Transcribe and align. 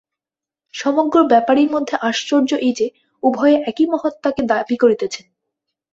সমগ্র 0.73 1.17
ব্যাপারের 1.23 1.69
মধ্যে 1.71 1.95
আশ্চর্য 2.01 2.51
এই 2.57 2.73
যে, 2.73 2.87
উভয়ে 3.23 3.57
একই 3.67 3.85
মহাত্মাকে 3.85 4.41
দাবী 4.43 4.75
করিতেছেন। 4.77 5.25